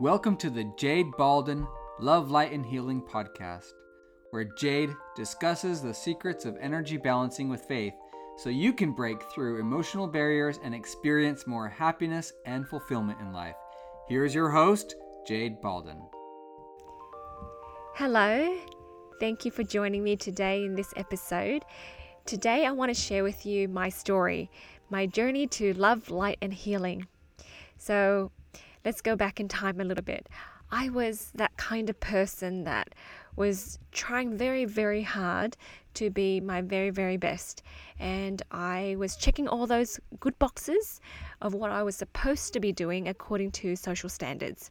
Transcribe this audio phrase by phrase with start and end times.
[0.00, 1.68] Welcome to the Jade Balden
[2.00, 3.70] Love, Light, and Healing podcast,
[4.32, 7.94] where Jade discusses the secrets of energy balancing with faith
[8.36, 13.54] so you can break through emotional barriers and experience more happiness and fulfillment in life.
[14.08, 14.96] Here's your host,
[15.28, 16.02] Jade Balden.
[17.94, 18.58] Hello,
[19.20, 21.64] thank you for joining me today in this episode.
[22.26, 24.50] Today, I want to share with you my story,
[24.90, 27.06] my journey to love, light, and healing.
[27.78, 28.32] So,
[28.84, 30.28] let's go back in time a little bit.
[30.70, 32.94] I was that kind of person that
[33.36, 35.56] was trying very, very hard
[35.94, 37.62] to be my very, very best.
[37.98, 41.00] And I was checking all those good boxes
[41.40, 44.70] of what I was supposed to be doing according to social standards.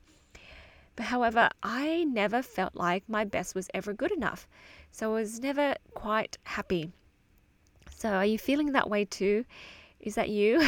[0.96, 4.48] But however, I never felt like my best was ever good enough.
[4.92, 6.92] So I was never quite happy.
[7.96, 9.46] So are you feeling that way too?
[10.00, 10.62] Is that you?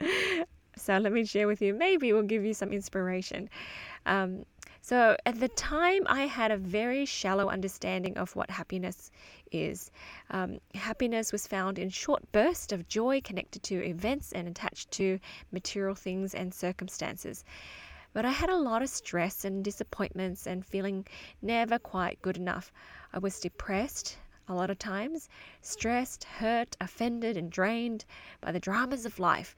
[0.82, 1.74] so let me share with you.
[1.74, 3.48] Maybe it will give you some inspiration.
[4.04, 4.44] Um,
[4.80, 9.12] so at the time, I had a very shallow understanding of what happiness
[9.52, 9.92] is.
[10.30, 15.20] Um, happiness was found in short bursts of joy connected to events and attached to
[15.52, 17.44] material things and circumstances.
[18.12, 21.06] But I had a lot of stress and disappointments and feeling
[21.40, 22.72] never quite good enough.
[23.12, 24.18] I was depressed
[24.48, 25.28] a lot of times,
[25.60, 28.04] stressed, hurt, offended, and drained
[28.40, 29.56] by the dramas of life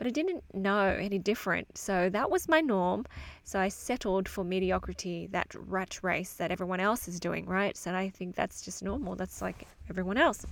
[0.00, 1.76] but I didn't know any different.
[1.76, 3.04] So that was my norm.
[3.44, 7.76] So I settled for mediocrity, that rat race that everyone else is doing, right?
[7.76, 9.14] So I think that's just normal.
[9.14, 10.46] That's like everyone else.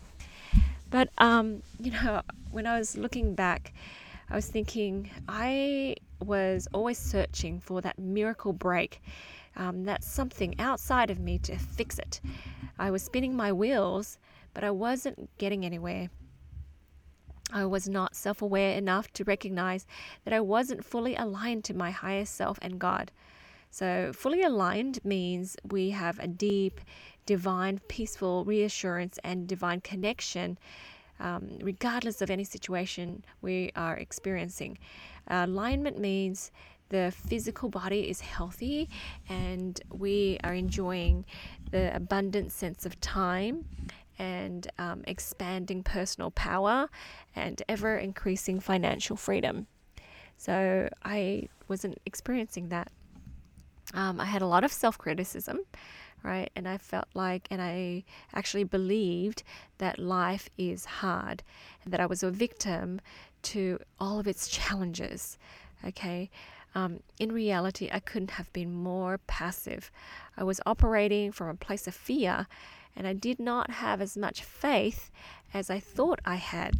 [0.91, 3.73] But, um, you know, when I was looking back,
[4.29, 9.01] I was thinking I was always searching for that miracle break.
[9.57, 12.21] Um, that's something outside of me to fix it.
[12.79, 14.19] I was spinning my wheels,
[14.53, 16.11] but I wasn't getting anywhere.
[17.53, 19.87] I was not self aware enough to recognize
[20.25, 23.11] that I wasn't fully aligned to my higher self and God.
[23.71, 26.81] So, fully aligned means we have a deep,
[27.27, 30.59] divine, peaceful reassurance and divine connection,
[31.21, 34.79] um, regardless of any situation we are experiencing.
[35.31, 36.51] Uh, alignment means
[36.89, 38.89] the physical body is healthy
[39.29, 41.27] and we are enjoying
[41.71, 43.67] the abundant sense of time
[44.19, 46.89] and um, expanding personal power
[47.37, 49.67] and ever increasing financial freedom.
[50.37, 52.91] So I wasn't experiencing that.
[53.95, 55.61] Um, I had a lot of self criticism,
[56.23, 56.51] right?
[56.55, 59.43] And I felt like, and I actually believed
[59.79, 61.43] that life is hard
[61.83, 63.01] and that I was a victim
[63.43, 65.39] to all of its challenges,
[65.85, 66.31] okay?
[66.75, 69.91] Um, in reality, I couldn't have been more passive.
[70.37, 72.47] I was operating from a place of fear
[72.99, 75.11] and I did not have as much faith
[75.55, 76.75] as I thought I had.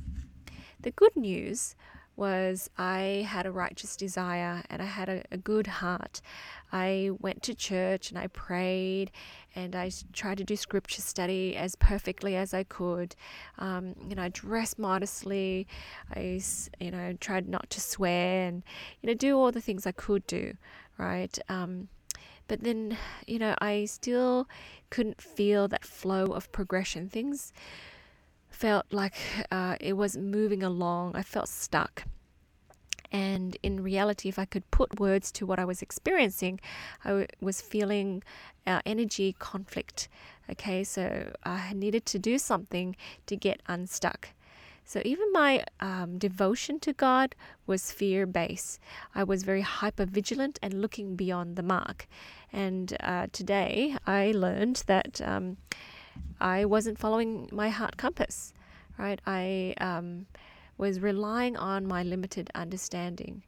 [0.81, 1.77] The good news
[2.17, 6.21] was I had a righteous desire and I had a, a, good heart.
[6.73, 9.13] I went to church and I prayed
[9.55, 13.15] and I tried to do scripture study as perfectly as I could.
[13.59, 15.69] Um, you know, I dressed modestly.
[16.13, 16.41] I,
[16.81, 18.65] you know, tried not to swear and,
[19.01, 20.55] you know, do all the things I could do,
[20.99, 21.39] right?
[21.49, 21.87] Um,
[22.49, 24.49] but then, you know, I still
[24.91, 27.09] couldn't feel that flow of progression.
[27.09, 27.53] Things
[28.49, 29.15] felt like
[29.51, 31.15] uh, it wasn't moving along.
[31.15, 32.05] I felt stuck.
[33.11, 36.61] And in reality, if I could put words to what I was experiencing,
[37.05, 38.23] I w- was feeling
[38.67, 40.09] uh, energy conflict.
[40.51, 44.31] Okay, so I needed to do something to get unstuck.
[44.85, 47.35] So even my um, devotion to God
[47.67, 48.81] was fear based.
[49.15, 52.09] I was very hyper vigilant and looking beyond the mark.
[52.53, 55.57] And uh, today I learned that um,
[56.41, 58.55] I wasn't following my heart compass,
[58.97, 59.21] right?
[59.27, 60.27] I um,
[60.77, 63.43] was relying on my limited understanding.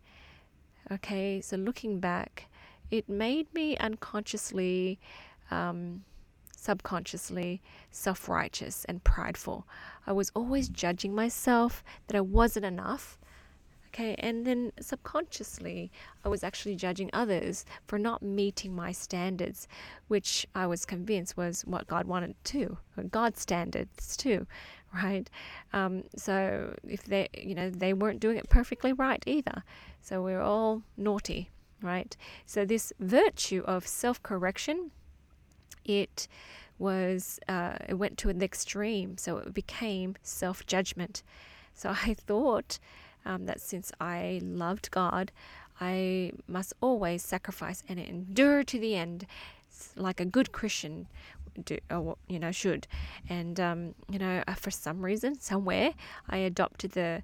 [0.91, 2.47] Okay, so looking back,
[2.91, 4.99] it made me unconsciously
[5.51, 6.03] um,
[6.57, 9.67] subconsciously self righteous and prideful.
[10.07, 13.19] I was always judging myself that I wasn't enough.
[13.93, 15.91] Okay, and then subconsciously,
[16.25, 19.67] I was actually judging others for not meeting my standards,
[20.07, 22.79] which I was convinced was what God wanted too,
[23.11, 24.47] God's standards too,
[24.95, 25.29] right?
[25.73, 29.65] Um, so if they, you know, they weren't doing it perfectly right either.
[30.01, 31.51] So we're all naughty,
[31.83, 32.17] right?
[32.47, 34.93] So this virtue of self correction
[35.85, 36.29] it
[36.79, 41.23] was uh, it went to an extreme, so it became self judgment.
[41.75, 42.79] So I thought
[43.25, 45.33] um, that since I loved God,
[45.81, 49.27] I must always sacrifice and endure to the end,
[49.97, 51.07] like a good Christian
[51.65, 52.87] do, or, you know, should.
[53.29, 55.95] And um, you know, uh, for some reason, somewhere,
[56.29, 57.23] I adopted the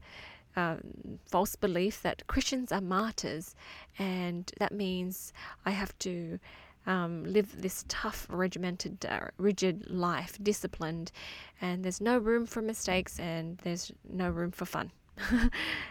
[0.56, 3.54] um, false belief that Christians are martyrs,
[3.98, 5.32] and that means
[5.64, 6.38] I have to
[6.86, 11.12] um, live this tough, regimented, uh, rigid life, disciplined,
[11.60, 14.92] and there's no room for mistakes and there's no room for fun.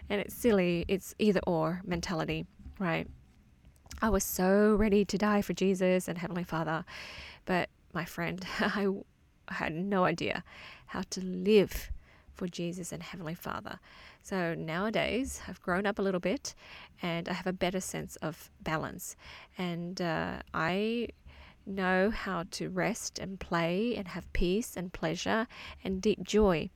[0.10, 2.46] and it's silly, it's either or mentality,
[2.80, 3.08] right?
[4.02, 6.86] I was so ready to die for Jesus and Heavenly Father,
[7.46, 8.88] but my friend, I
[9.48, 10.44] had no idea
[10.88, 11.92] how to live
[12.34, 13.80] for Jesus and Heavenly Father.
[14.22, 16.54] So nowadays, I've grown up a little bit
[17.02, 19.16] and I have a better sense of balance.
[19.58, 21.10] And uh, I
[21.66, 25.48] know how to rest and play and have peace and pleasure
[25.84, 26.70] and deep joy.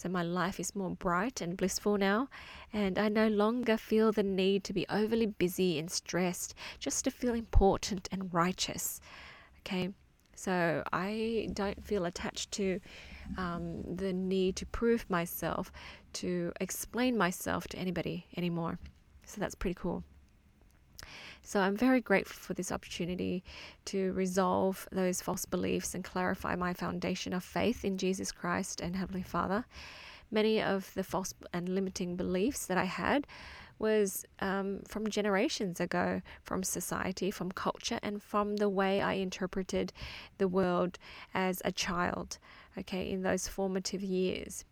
[0.00, 2.30] So my life is more bright and blissful now,
[2.72, 7.10] and I no longer feel the need to be overly busy and stressed just to
[7.10, 9.02] feel important and righteous.
[9.58, 9.90] Okay,
[10.34, 12.80] so I don't feel attached to
[13.36, 15.70] um, the need to prove myself,
[16.14, 18.78] to explain myself to anybody anymore.
[19.26, 20.02] So that's pretty cool.
[21.42, 23.42] So I'm very grateful for this opportunity
[23.86, 28.94] to resolve those false beliefs and clarify my foundation of faith in Jesus Christ and
[28.94, 29.64] Heavenly Father.
[30.30, 33.26] Many of the false and limiting beliefs that I had
[33.80, 39.92] was um, from generations ago, from society, from culture, and from the way I interpreted
[40.38, 40.98] the world
[41.34, 42.38] as a child,
[42.78, 44.64] okay, in those formative years.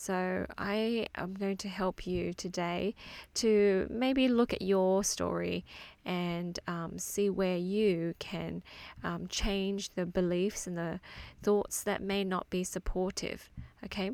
[0.00, 2.94] So, I am going to help you today
[3.34, 5.64] to maybe look at your story
[6.04, 8.62] and um, see where you can
[9.02, 11.00] um, change the beliefs and the
[11.42, 13.50] thoughts that may not be supportive.
[13.86, 14.12] Okay,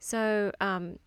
[0.00, 0.98] so um,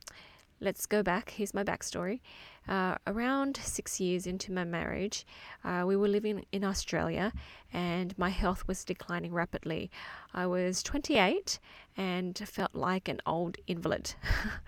[0.59, 1.31] let's go back.
[1.31, 2.19] Here's my backstory.
[2.67, 5.25] Uh, around six years into my marriage,
[5.63, 7.31] uh, we were living in Australia
[7.71, 9.89] and my health was declining rapidly.
[10.33, 11.59] I was 28
[11.95, 14.15] and felt like an old invalid.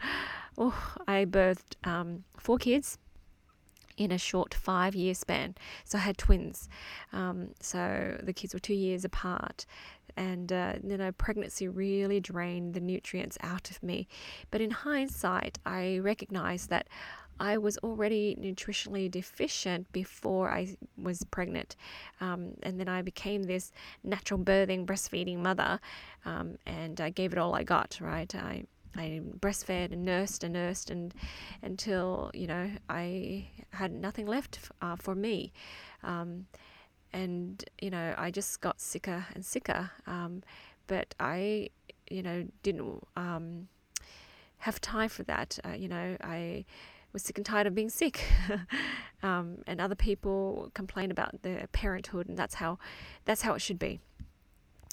[0.57, 2.97] oh, I birthed um, four kids
[3.99, 5.53] in a short five year span.
[5.83, 6.69] So I had twins.
[7.13, 9.65] Um, so the kids were two years apart
[10.17, 14.07] and uh, you know pregnancy really drained the nutrients out of me
[14.49, 16.87] but in hindsight i recognize that
[17.39, 21.75] I was already nutritionally deficient before I was pregnant.
[22.19, 23.71] Um, and then I became this
[24.03, 25.79] natural birthing, breastfeeding mother.
[26.25, 28.33] Um, and I gave it all I got, right?
[28.35, 31.13] I, I breastfed and nursed and nursed and
[31.61, 35.53] until, you know, I had nothing left uh, for me.
[36.03, 36.47] Um,
[37.13, 39.91] and you know I just got sicker and sicker.
[40.07, 40.43] Um,
[40.87, 41.69] but I,
[42.09, 43.67] you know, didn't um,
[44.59, 45.59] have time for that.
[45.63, 46.65] Uh, you know, I
[47.13, 48.23] was sick and tired of being sick,
[49.23, 52.79] um, and other people complain about their parenthood, and that's how
[53.25, 53.99] that's how it should be.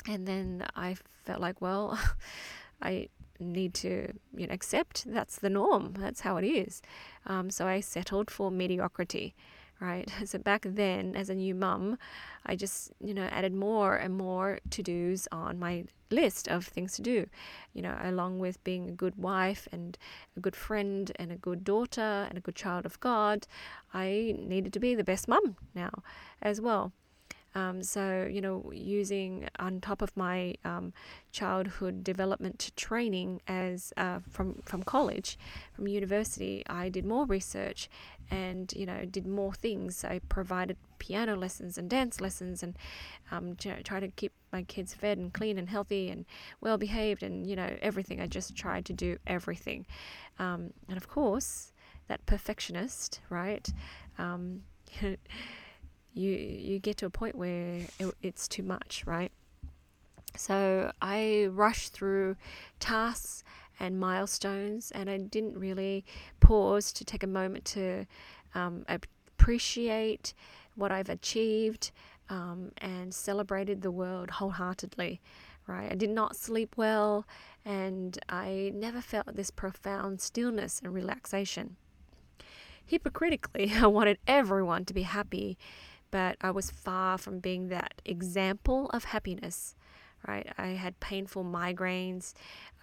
[0.07, 1.99] And then I felt like, well,
[2.83, 3.09] I
[3.41, 5.95] need to you know accept that's the norm.
[5.99, 6.83] That's how it is.
[7.27, 9.35] Um, so I settled for mediocrity
[9.81, 10.11] right?
[10.27, 11.99] So back then, as a new mum,
[12.45, 16.95] I just, you know, added more and more to dos on my list of things
[16.95, 17.27] to do,
[17.75, 19.99] you know, along with being a good wife and
[20.37, 23.47] a good friend and a good daughter and a good child of God.
[23.93, 26.03] I needed to be the best mum now
[26.41, 26.93] as well.
[27.57, 30.93] Um, so, you know, using on top of my um,
[31.33, 35.39] childhood development training as uh, from from college,
[35.73, 37.89] from university, I did more research
[38.31, 40.05] and you know did more things.
[40.05, 42.77] I provided piano lessons and dance lessons and
[43.31, 46.27] um, try to keep my kids fed and clean and healthy and
[46.61, 48.21] well behaved and you know everything.
[48.21, 49.87] I just tried to do everything,
[50.39, 51.73] um, and of course
[52.09, 53.67] that perfectionist, right?
[54.19, 54.65] Um,
[56.17, 59.31] you you get to a point where it, it's too much, right?
[60.37, 62.37] So I rushed through
[62.81, 63.45] tasks
[63.79, 66.05] and milestones, and I didn't really
[66.41, 68.07] pause to take a moment to
[68.55, 70.33] um, appreciate
[70.75, 71.91] what I've achieved
[72.31, 75.21] um, and celebrated the world wholeheartedly.
[75.67, 77.27] Right, I did not sleep well,
[77.65, 81.75] and I never felt this profound stillness and relaxation.
[82.87, 85.59] Hypocritically, I wanted everyone to be happy
[86.11, 89.75] but I was far from being that example of happiness.
[90.27, 92.33] Right, I had painful migraines,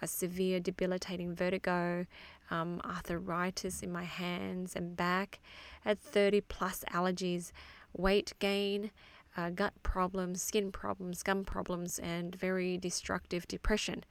[0.00, 2.06] a severe debilitating vertigo,
[2.50, 5.40] um, arthritis in my hands and back,
[5.82, 7.52] had 30 plus allergies,
[7.92, 8.90] weight gain,
[9.36, 14.04] uh, gut problems, skin problems, gum problems, and very destructive depression.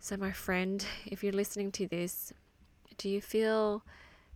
[0.00, 2.32] So, my friend, if you're listening to this,
[2.96, 3.84] do you feel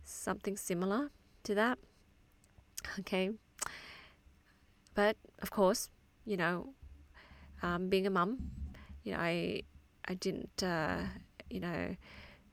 [0.03, 1.11] something similar
[1.43, 1.79] to that?
[2.99, 3.31] Okay,
[4.93, 5.89] but of course,
[6.25, 6.69] you know,
[7.61, 8.51] um, being a mum,
[9.03, 9.63] you know, I
[10.05, 10.97] I didn't, uh,
[11.49, 11.95] you know,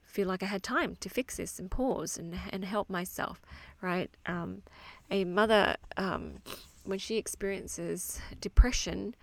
[0.03, 3.41] feel like I had time to fix this and pause and, and help myself,
[3.81, 4.11] right?
[4.27, 4.63] Um,
[5.11, 6.39] a mother, um,
[6.85, 9.15] when she experiences depression,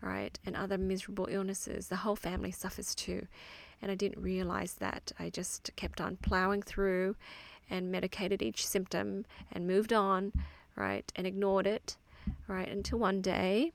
[0.00, 3.26] right, and other miserable illnesses, the whole family suffers too.
[3.80, 5.12] And I didn't realize that.
[5.18, 7.16] I just kept on plowing through
[7.70, 10.32] and medicated each symptom and moved on,
[10.76, 11.96] right, and ignored it,
[12.48, 13.72] right, until one day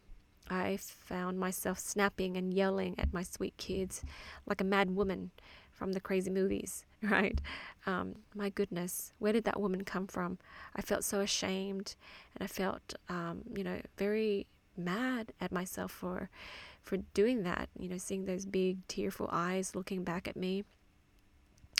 [0.49, 4.03] I found myself snapping and yelling at my sweet kids
[4.45, 5.31] like a mad woman
[5.71, 7.39] from the crazy movies, right?
[7.85, 10.38] Um, my goodness, where did that woman come from?
[10.75, 11.95] I felt so ashamed
[12.35, 14.47] and I felt, um, you know, very
[14.77, 16.29] mad at myself for
[16.81, 20.63] for doing that you know seeing those big tearful eyes looking back at me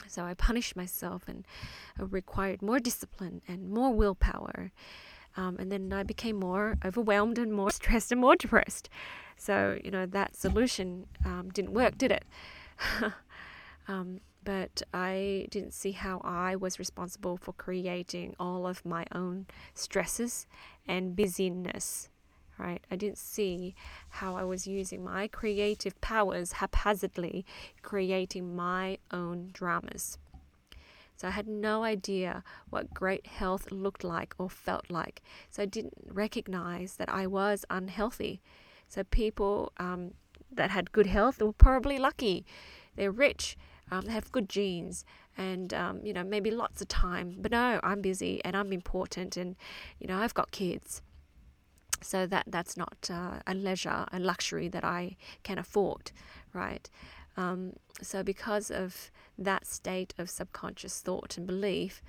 [0.06, 1.46] so I punished myself and
[1.98, 4.72] required more discipline and more willpower.
[5.36, 8.88] Um, and then I became more overwhelmed and more stressed and more depressed.
[9.36, 12.24] So, you know, that solution um, didn't work, did it?
[13.88, 19.46] um, but I didn't see how I was responsible for creating all of my own
[19.74, 20.46] stresses
[20.86, 22.08] and busyness
[22.60, 22.84] right?
[22.90, 23.74] I didn't see
[24.10, 27.44] how I was using my creative powers haphazardly,
[27.82, 30.18] creating my own dramas.
[31.20, 35.20] So I had no idea what great health looked like or felt like.
[35.50, 38.40] So I didn't recognize that I was unhealthy.
[38.88, 40.14] So people um,
[40.50, 42.46] that had good health were probably lucky.
[42.96, 43.58] They're rich.
[43.90, 45.04] Um, they have good genes
[45.36, 49.36] and um, you know maybe lots of time but no i'm busy and i'm important
[49.36, 49.56] and
[49.98, 51.02] you know i've got kids
[52.02, 56.12] so that that's not uh, a leisure, a luxury that I can afford,
[56.52, 56.88] right?
[57.40, 62.02] Um, so because of that state of subconscious thought and belief,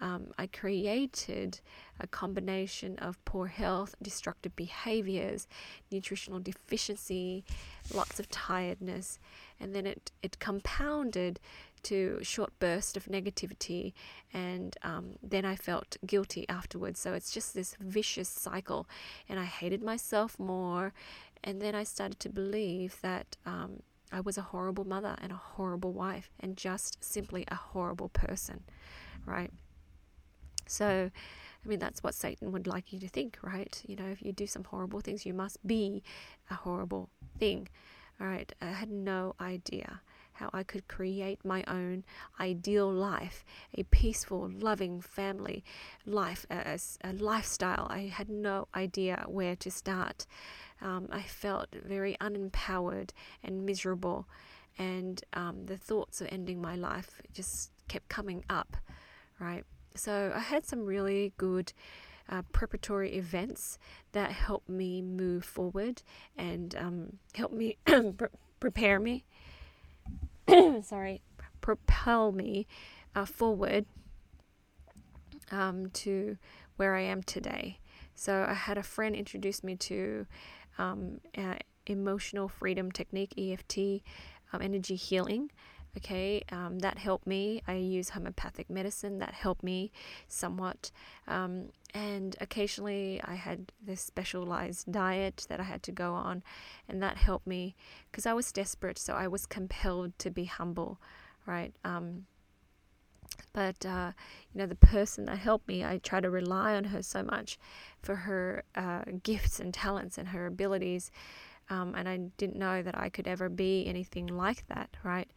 [0.00, 1.60] um, I created
[2.00, 5.46] a combination of poor health, destructive behaviors,
[5.90, 7.44] nutritional deficiency,
[7.92, 9.18] lots of tiredness,
[9.60, 11.40] and then it, it compounded
[11.82, 13.92] to short burst of negativity
[14.32, 16.98] and um, then i felt guilty afterwards.
[16.98, 18.88] So it's just this vicious cycle
[19.28, 20.92] and i hated myself more
[21.44, 25.36] and then i started to believe that um, i was a horrible mother and a
[25.36, 28.62] horrible wife and just simply a horrible person
[29.26, 29.52] right
[30.66, 31.10] so
[31.64, 33.82] I mean, that's what Satan would like you to think, right?
[33.86, 36.02] You know, if you do some horrible things, you must be
[36.50, 37.68] a horrible thing.
[38.20, 38.50] All right.
[38.60, 40.00] I had no idea
[40.38, 42.04] how I could create my own
[42.38, 43.44] ideal life,
[43.76, 45.64] a peaceful, loving family
[46.06, 47.88] life, a, a lifestyle.
[47.90, 50.26] I had no idea where to start.
[50.80, 53.10] Um, I felt very unempowered
[53.42, 54.28] and miserable,
[54.78, 58.76] and um, the thoughts of ending my life just kept coming up,
[59.40, 59.64] right?
[59.96, 61.72] So I had some really good.
[62.30, 63.78] Uh, preparatory events
[64.12, 66.02] that helped me move forward
[66.36, 68.28] and um, help me pre-
[68.60, 69.24] prepare me
[70.82, 71.20] sorry,
[71.60, 72.66] propel me
[73.14, 73.86] uh, forward
[75.50, 76.36] um, to
[76.76, 77.78] where I am today.
[78.14, 80.26] So I had a friend introduce me to
[80.78, 84.02] um, uh, emotional freedom technique, EFT,
[84.52, 85.50] um, energy healing.
[85.96, 87.62] Okay, um, that helped me.
[87.66, 89.90] I use homeopathic medicine that helped me
[90.28, 90.90] somewhat.
[91.94, 96.42] And occasionally I had this specialized diet that I had to go on,
[96.88, 97.74] and that helped me
[98.10, 101.00] because I was desperate, so I was compelled to be humble,
[101.46, 101.74] right?
[101.84, 102.26] Um,
[103.52, 104.12] but uh,
[104.52, 107.58] you know, the person that helped me, I try to rely on her so much
[108.02, 111.10] for her uh, gifts and talents and her abilities,
[111.70, 115.28] um, and I didn't know that I could ever be anything like that, right?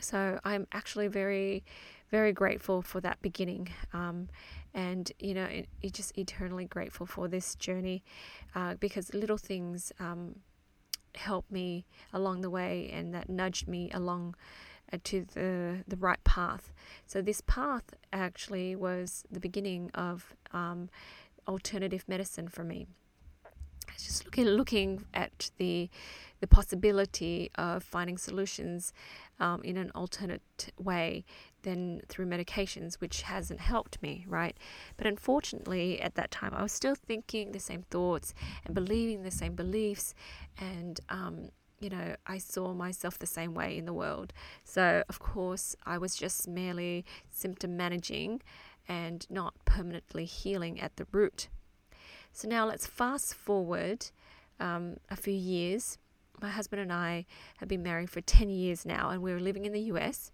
[0.00, 1.64] So I'm actually very,
[2.10, 3.68] very grateful for that beginning.
[3.92, 4.28] Um,
[4.74, 8.02] and, you know, it, it, just eternally grateful for this journey
[8.54, 10.36] uh, because little things um,
[11.14, 14.34] helped me along the way and that nudged me along
[14.92, 16.72] uh, to the, the right path.
[17.06, 20.88] So this path actually was the beginning of um,
[21.46, 22.86] alternative medicine for me
[23.88, 25.90] I was just looking looking at the
[26.40, 28.92] the possibility of finding solutions
[29.40, 31.24] um, in an alternate way
[31.62, 34.56] than through medications, which hasn't helped me, right?
[34.96, 38.34] But unfortunately, at that time, I was still thinking the same thoughts
[38.64, 40.14] and believing the same beliefs,
[40.58, 41.48] and um,
[41.80, 44.32] you know, I saw myself the same way in the world.
[44.62, 48.40] So, of course, I was just merely symptom managing
[48.88, 51.48] and not permanently healing at the root.
[52.32, 54.06] So now let's fast forward
[54.60, 55.98] um, a few years.
[56.42, 57.24] My husband and I
[57.58, 60.32] have been married for 10 years now, and we were living in the US.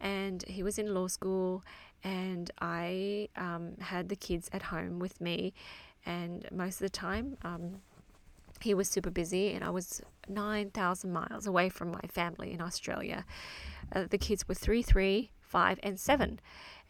[0.00, 1.64] And he was in law school,
[2.04, 5.52] and I um, had the kids at home with me.
[6.06, 7.80] And most of the time, um,
[8.60, 13.24] he was super busy, and I was 9,000 miles away from my family in Australia.
[13.92, 16.38] Uh, the kids were three, three, five, and seven.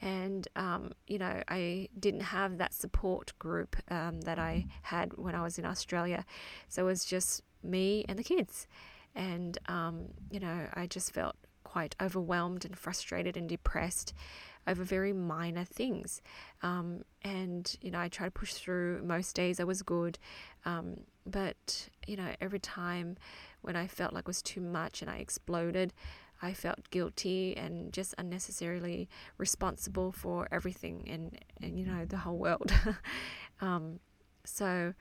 [0.02, 5.34] And, um, you know, I didn't have that support group um, that I had when
[5.34, 6.24] I was in Australia.
[6.68, 8.66] So it was just me and the kids.
[9.14, 14.12] And, um, you know, I just felt quite overwhelmed and frustrated and depressed
[14.66, 16.20] over very minor things.
[16.62, 19.02] Um, and, you know, I tried to push through.
[19.02, 20.18] Most days I was good.
[20.64, 23.16] Um, but, you know, every time
[23.62, 25.92] when I felt like it was too much and I exploded,
[26.42, 32.38] I felt guilty and just unnecessarily responsible for everything and, and you know, the whole
[32.38, 32.72] world.
[33.60, 34.00] um,
[34.44, 34.94] so,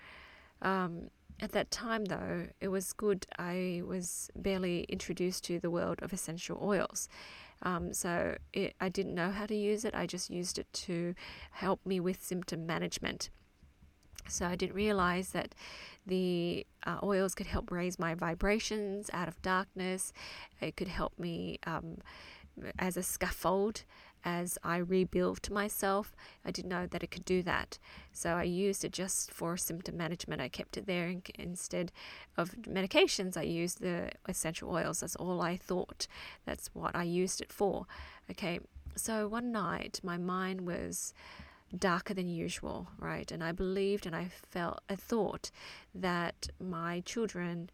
[0.62, 1.10] um,
[1.42, 3.26] at that time, though, it was good.
[3.38, 7.08] I was barely introduced to the world of essential oils.
[7.62, 9.94] Um, so it, I didn't know how to use it.
[9.94, 11.14] I just used it to
[11.52, 13.30] help me with symptom management.
[14.28, 15.56] So I didn't realize that
[16.06, 20.14] the uh, oils could help raise my vibrations out of darkness.
[20.62, 21.98] It could help me um,
[22.78, 23.84] as a scaffold
[24.24, 26.16] as I rebuilt myself.
[26.46, 27.80] I didn't know that it could do that.
[28.12, 30.42] So I used it just for symptom management.
[30.42, 31.92] I kept it there instead
[32.38, 33.38] of medications.
[33.38, 35.00] I used the essential oils.
[35.00, 36.08] That's all I thought.
[36.46, 37.86] That's what I used it for.
[38.30, 38.60] Okay.
[38.96, 41.14] So one night my mind was
[41.78, 43.32] darker than usual, right?
[43.32, 45.52] And I believed and I felt, I thought
[45.94, 47.70] that my children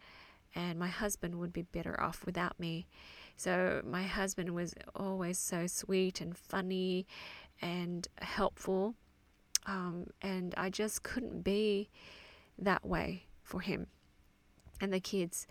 [0.53, 2.87] and my husband would be better off without me.
[3.35, 7.05] So my husband was always so sweet and funny
[7.61, 8.95] and helpful.
[9.65, 11.89] Um, and I just couldn't be
[12.57, 13.87] that way for him
[14.79, 15.47] and the kids.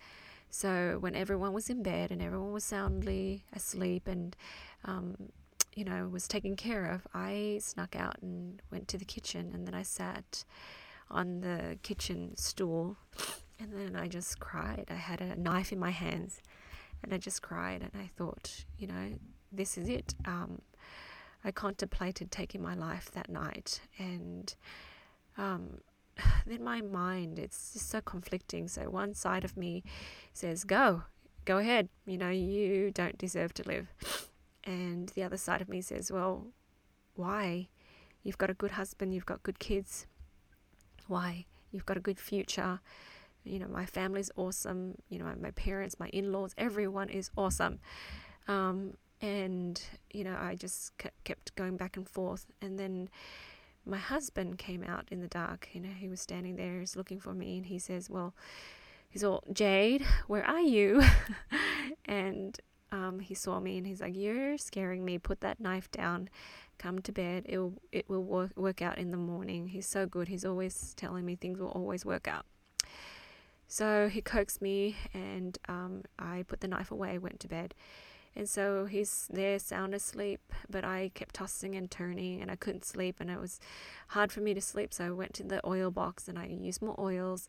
[0.49, 4.35] So when everyone was in bed and everyone was soundly asleep and,
[4.85, 5.15] um,
[5.75, 9.67] you know, was taken care of, I snuck out and went to the kitchen and
[9.67, 10.45] then I sat
[11.11, 12.97] on the kitchen stool
[13.59, 14.85] and then I just cried.
[14.89, 16.41] I had a knife in my hands
[17.05, 19.13] and I just cried and I thought, you know,
[19.51, 20.13] this is it.
[20.25, 20.61] Um,
[21.43, 24.53] I contemplated taking my life that night and
[25.37, 25.81] um,
[26.45, 28.67] then my mind, it's just so conflicting.
[28.67, 29.83] So one side of me
[30.33, 31.03] says, go,
[31.45, 33.87] go ahead, you know, you don't deserve to live.
[34.63, 36.47] And the other side of me says, well,
[37.15, 37.67] why?
[38.23, 40.07] You've got a good husband, you've got good kids.
[41.07, 41.45] Why?
[41.71, 42.79] You've got a good future
[43.45, 44.95] you know, my family's awesome.
[45.09, 47.79] You know, my parents, my in laws, everyone is awesome.
[48.47, 49.81] Um, and,
[50.11, 50.91] you know, I just
[51.23, 52.47] kept going back and forth.
[52.61, 53.09] And then
[53.85, 55.69] my husband came out in the dark.
[55.73, 58.33] You know, he was standing there, he's looking for me, and he says, Well,
[59.09, 61.03] he's all, Jade, where are you?
[62.05, 62.59] and
[62.91, 65.17] um, he saw me and he's like, You're scaring me.
[65.17, 66.29] Put that knife down.
[66.77, 67.45] Come to bed.
[67.47, 69.67] It will, it will work, work out in the morning.
[69.67, 70.27] He's so good.
[70.27, 72.45] He's always telling me things will always work out.
[73.67, 77.73] So he coaxed me, and um, I put the knife away, went to bed.
[78.35, 82.83] And so he's there sound asleep, but I kept tossing and turning and I couldn't
[82.83, 83.61] sleep and it was
[84.09, 84.93] hard for me to sleep.
[84.93, 87.47] So I went to the oil box and I used more oils.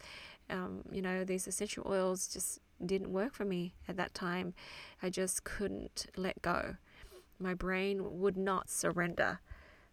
[0.49, 4.55] Um, you know, these essential oils just didn't work for me at that time.
[5.03, 6.77] I just couldn't let go.
[7.41, 9.41] My brain would not surrender.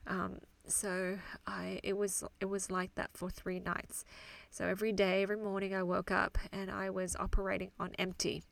[0.06, 4.06] Um, so I it was it was like that for three nights.
[4.54, 8.44] So every day, every morning, I woke up and I was operating on empty.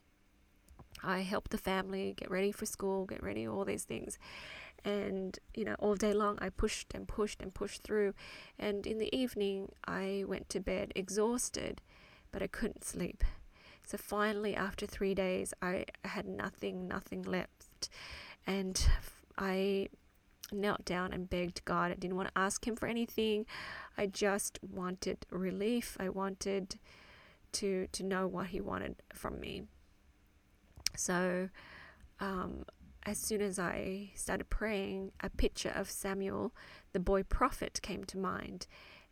[1.04, 4.18] I helped the family get ready for school, get ready, all these things.
[4.84, 8.16] And, you know, all day long I pushed and pushed and pushed through.
[8.58, 11.82] And in the evening, I went to bed exhausted,
[12.32, 13.24] but I couldn't sleep.
[13.86, 17.90] So finally, after three days, I had nothing, nothing left.
[18.48, 18.84] And
[19.38, 19.90] I
[20.52, 21.92] knelt down and begged God.
[21.92, 23.46] I didn't want to ask Him for anything.
[23.98, 25.98] I just wanted relief.
[26.00, 26.78] I wanted
[27.54, 29.64] to to know what He wanted from me.
[30.96, 31.50] So,
[32.20, 32.66] um,
[33.04, 36.54] as soon as I started praying, a picture of Samuel,
[36.94, 38.68] the boy prophet, came to mind,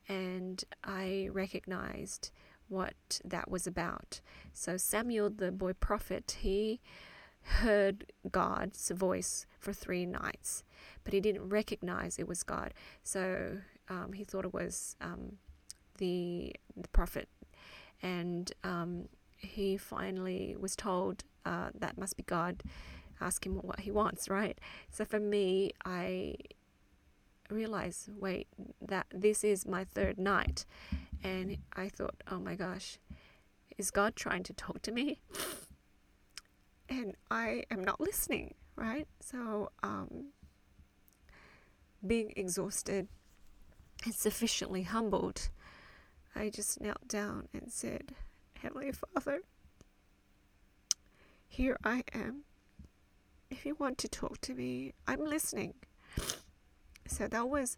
[0.08, 2.32] and I recognized
[2.68, 4.22] what that was about.
[4.54, 6.82] So, Samuel, the boy prophet, he
[7.50, 10.64] heard God's voice for three nights,
[11.04, 12.74] but he didn't recognize it was God.
[13.04, 13.58] So
[13.90, 15.38] um, he thought it was um,
[15.98, 17.28] the, the prophet.
[18.02, 22.64] And um, he finally was told uh, that must be God.
[23.20, 24.58] Ask him what he wants, right?
[24.90, 26.36] So for me, I
[27.50, 28.48] realized, wait,
[28.82, 30.66] that this is my third night.
[31.24, 32.98] And I thought, oh my gosh,
[33.78, 35.20] is God trying to talk to me?
[36.90, 39.08] and I am not listening, right?
[39.22, 40.28] So, um,
[42.06, 43.08] being exhausted
[44.06, 45.50] and sufficiently humbled,
[46.36, 48.14] I just knelt down and said,
[48.62, 49.42] Heavenly Father,
[51.48, 52.44] here I am.
[53.50, 55.74] if you want to talk to me, I'm listening.
[57.08, 57.78] So that was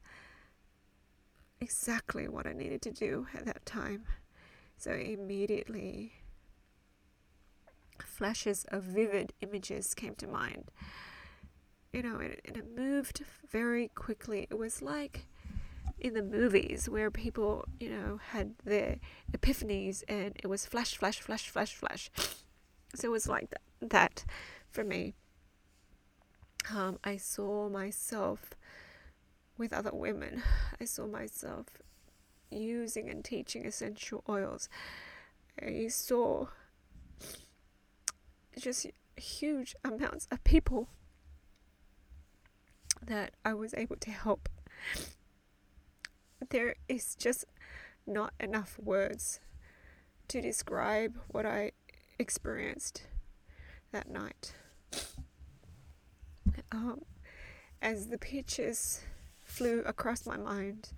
[1.62, 4.04] exactly what I needed to do at that time.
[4.78, 6.13] So immediately,
[8.03, 10.71] flashes of vivid images came to mind.
[11.93, 14.47] You know, and, and it moved very quickly.
[14.49, 15.25] It was like
[15.99, 18.97] in the movies where people, you know, had their
[19.31, 22.09] epiphanies and it was flash, flash, flash, flash, flash.
[22.95, 24.25] So it was like that, that
[24.69, 25.13] for me.
[26.73, 28.51] Um, I saw myself
[29.57, 30.43] with other women.
[30.79, 31.67] I saw myself
[32.49, 34.69] using and teaching essential oils.
[35.61, 36.47] I saw
[38.59, 40.89] just huge amounts of people
[43.05, 44.49] that I was able to help.
[46.49, 47.45] There is just
[48.05, 49.39] not enough words
[50.27, 51.71] to describe what I
[52.19, 53.03] experienced
[53.91, 54.53] that night.
[56.71, 57.03] Um,
[57.81, 59.01] as the pictures
[59.43, 60.93] flew across my mind,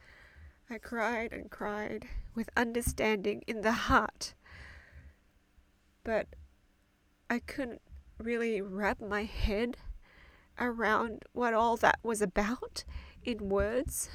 [0.70, 4.34] I cried and cried with understanding in the heart.
[6.04, 6.28] But
[7.30, 7.82] I couldn't
[8.18, 9.78] really wrap my head
[10.60, 12.84] around what all that was about
[13.24, 14.10] in words.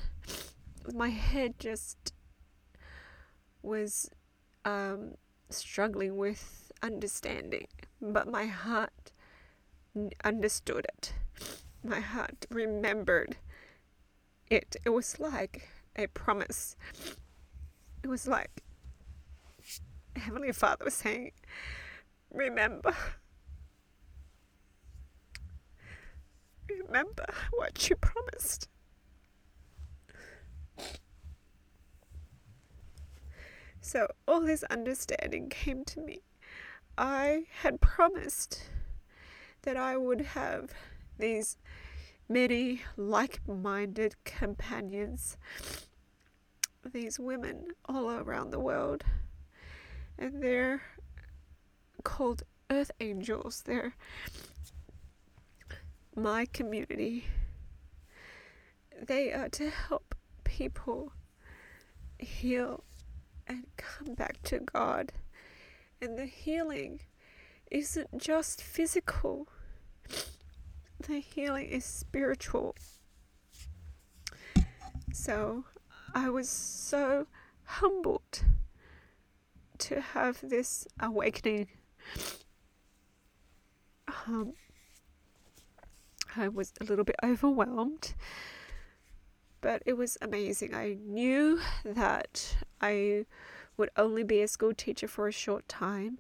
[0.95, 2.13] My head just
[3.63, 4.11] was
[4.65, 5.15] um,
[5.51, 7.67] struggling with understanding,
[8.01, 9.13] but my heart
[10.25, 11.13] understood it.
[11.83, 13.37] My heart remembered
[14.51, 14.77] it.
[14.85, 16.77] It was like a promise.
[18.03, 18.63] It was like
[20.17, 21.33] Heavenly Father was saying,
[22.33, 22.95] Remember.
[26.69, 28.69] Remember what you promised.
[33.81, 36.21] So all this understanding came to me.
[36.99, 38.65] I had promised
[39.63, 40.73] that I would have
[41.19, 41.57] these
[42.29, 45.39] many like minded companions,
[46.85, 49.05] these women all around the world.
[50.19, 50.83] And they're
[52.09, 53.63] called Earth Angels.
[53.67, 53.95] They're
[56.17, 57.27] my community.
[59.07, 61.13] They are to help people
[62.19, 62.83] heal
[63.47, 65.13] and come back to God.
[66.01, 67.01] And the healing
[67.71, 69.47] isn't just physical,
[71.07, 72.75] the healing is spiritual.
[75.13, 75.65] So
[76.15, 77.27] I was so
[77.65, 78.45] humbled
[79.81, 81.69] to have this awakening.
[84.27, 84.53] Um,
[86.37, 88.15] I was a little bit overwhelmed,
[89.61, 90.75] but it was amazing.
[90.75, 93.27] I knew that I
[93.77, 96.19] would only be a school teacher for a short time.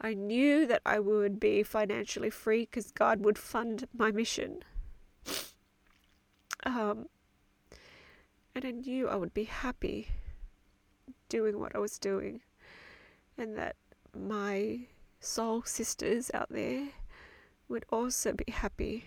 [0.00, 4.62] I knew that I would be financially free because God would fund my mission.
[6.64, 7.06] Um,
[8.54, 10.08] and I knew I would be happy
[11.28, 12.40] doing what I was doing,
[13.36, 13.76] and that
[14.16, 14.80] my
[15.20, 16.88] soul sisters out there
[17.68, 19.04] would also be happy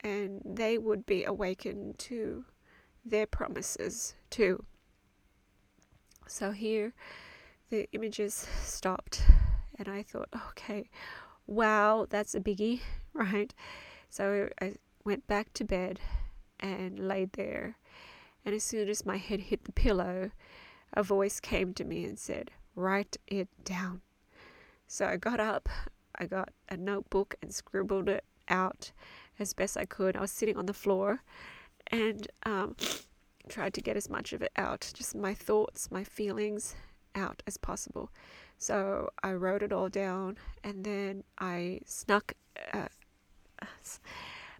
[0.00, 2.44] and they would be awakened to
[3.04, 4.64] their promises too.
[6.26, 6.92] So here
[7.70, 9.22] the images stopped
[9.78, 10.90] and I thought, okay,
[11.46, 12.80] wow, that's a biggie,
[13.12, 13.54] right?
[14.10, 16.00] So I went back to bed
[16.60, 17.76] and laid there.
[18.44, 20.30] And as soon as my head hit the pillow,
[20.92, 24.02] a voice came to me and said, Write it down.
[24.92, 25.70] So I got up,
[26.16, 28.92] I got a notebook and scribbled it out
[29.38, 30.18] as best I could.
[30.18, 31.22] I was sitting on the floor
[31.86, 32.76] and um,
[33.48, 36.74] tried to get as much of it out, just my thoughts, my feelings
[37.14, 38.10] out as possible.
[38.58, 42.34] So I wrote it all down and then I snuck
[42.74, 42.88] uh,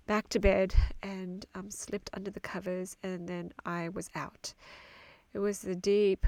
[0.07, 4.55] back to bed and um, slipped under the covers and then I was out.
[5.35, 6.27] It was the deep,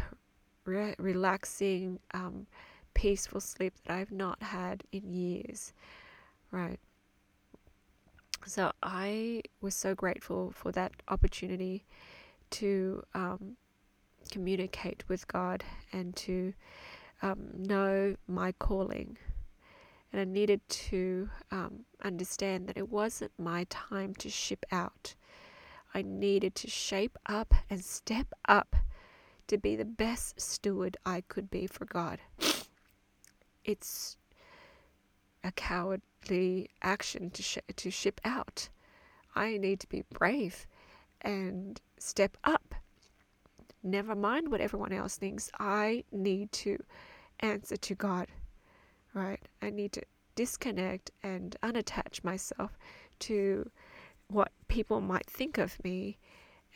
[0.67, 2.47] re- relaxing, um,
[2.95, 5.73] peaceful sleep that I've not had in years.
[6.51, 6.79] Right.
[8.47, 11.85] So I was so grateful for that opportunity
[12.51, 13.57] to um,
[14.31, 16.53] communicate with God and to
[17.23, 19.17] um, know my calling.
[20.13, 25.15] And I needed to um, understand that it wasn't my time to ship out.
[25.95, 28.77] I needed to shape up and step up
[29.47, 32.21] to be the best steward I could be for God.
[33.65, 34.17] It's
[35.43, 38.69] a cowardly action to sh- to ship out.
[39.35, 40.67] I need to be brave
[41.21, 42.75] and step up.
[43.83, 45.51] Never mind what everyone else thinks.
[45.59, 46.83] I need to
[47.41, 48.29] answer to God.
[49.13, 49.41] Right?
[49.63, 50.03] I need to
[50.35, 52.77] disconnect and unattach myself
[53.21, 53.71] to
[54.29, 56.19] what people might think of me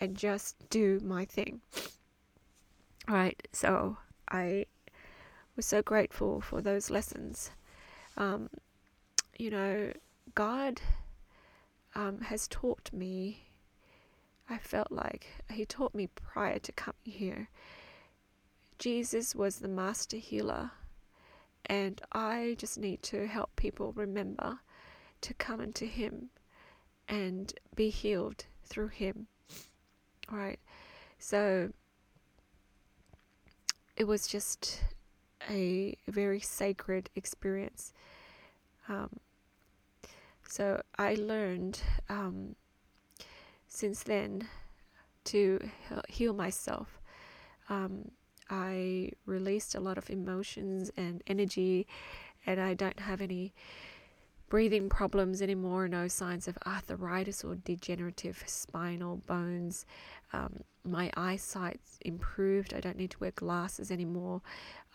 [0.01, 1.61] and just do my thing.
[3.09, 3.97] Right, so
[4.31, 4.67] I
[5.59, 7.51] was so grateful for those lessons.
[8.17, 8.49] Um,
[9.37, 9.93] you know,
[10.37, 10.81] God
[11.97, 13.49] um, has taught me,
[14.49, 17.49] I felt like He taught me prior to coming here.
[18.79, 20.71] Jesus was the master healer,
[21.67, 24.61] and I just need to help people remember
[25.23, 26.31] to come into Him
[27.09, 29.27] and be healed through Him.
[30.31, 30.61] Right?
[31.19, 31.71] So
[33.97, 34.83] it was just
[35.49, 37.93] a very sacred experience.
[38.89, 39.21] Um,
[40.47, 42.57] so I learned um,
[43.67, 44.49] since then
[45.25, 45.61] to
[46.09, 47.01] heal myself.
[47.69, 48.13] Um,
[48.49, 51.87] I released a lot of emotions and energy,
[52.47, 53.53] and I don't have any
[54.49, 59.85] breathing problems anymore, no signs of arthritis or degenerative spinal bones.
[60.33, 62.73] Um, my eyesight improved.
[62.73, 64.41] I don't need to wear glasses anymore.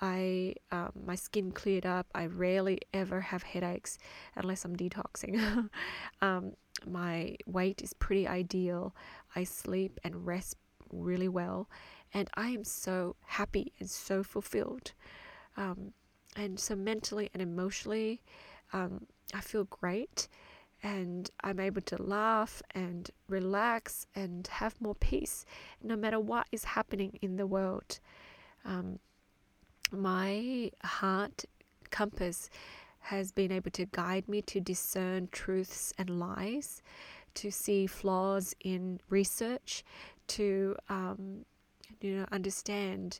[0.01, 2.07] I um, my skin cleared up.
[2.15, 3.97] I rarely ever have headaches
[4.35, 5.69] unless I'm detoxing.
[6.21, 6.53] um,
[6.87, 8.95] my weight is pretty ideal.
[9.35, 10.57] I sleep and rest
[10.91, 11.69] really well,
[12.13, 14.93] and I am so happy and so fulfilled.
[15.57, 15.93] Um,
[16.35, 18.21] and so mentally and emotionally,
[18.73, 20.27] um, I feel great
[20.83, 25.45] and I'm able to laugh and relax and have more peace
[25.81, 27.99] no matter what is happening in the world.
[28.65, 28.99] Um,
[29.91, 31.45] my heart
[31.89, 32.49] compass
[32.99, 36.81] has been able to guide me to discern truths and lies,
[37.35, 39.83] to see flaws in research,
[40.27, 41.45] to um,
[42.01, 43.19] you know understand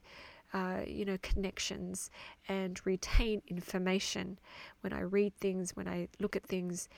[0.54, 2.10] uh, you know, connections
[2.48, 4.38] and retain information.
[4.80, 6.88] When I read things, when I look at things,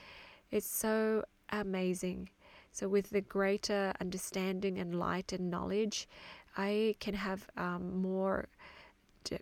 [0.51, 2.29] it's so amazing.
[2.71, 6.07] So, with the greater understanding and light and knowledge,
[6.55, 8.47] I can have um, more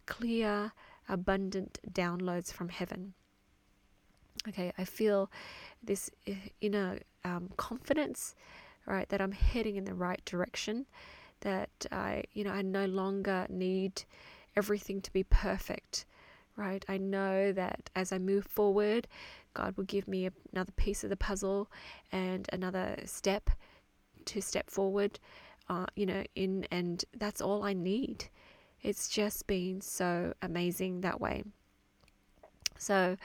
[0.06, 0.71] clear,
[1.10, 3.13] abundant downloads from heaven.
[4.47, 5.30] Okay, I feel
[5.84, 8.36] this uh, inner um, confidence,
[8.86, 10.86] right, that I'm heading in the right direction
[11.45, 14.03] that I, you know, I no longer need
[14.58, 16.05] everything to be perfect,
[16.58, 16.84] right?
[16.89, 19.08] I know that as I move forward,
[19.53, 21.69] God will give me another piece of the puzzle
[22.12, 23.51] and another step
[24.25, 25.19] to step forward,
[25.69, 28.25] uh, you know, in, and that's all I need.
[28.81, 31.43] It's just been so amazing that way.
[32.77, 33.17] So,